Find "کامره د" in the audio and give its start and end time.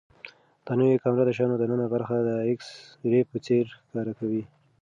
1.03-1.29